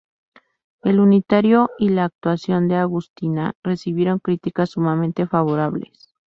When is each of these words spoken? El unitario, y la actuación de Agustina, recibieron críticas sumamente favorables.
El 0.81 0.99
unitario, 0.99 1.69
y 1.77 1.89
la 1.89 2.05
actuación 2.05 2.67
de 2.67 2.73
Agustina, 2.75 3.53
recibieron 3.61 4.17
críticas 4.17 4.71
sumamente 4.71 5.27
favorables. 5.27 6.09